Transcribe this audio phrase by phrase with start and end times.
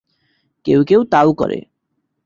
[0.65, 1.59] কেউ কেউ তাও করে।